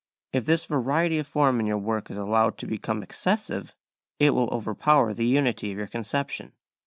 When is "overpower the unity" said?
4.51-5.71